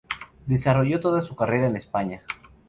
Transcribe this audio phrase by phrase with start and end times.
[0.47, 2.23] Desarrolló toda su carrera en España.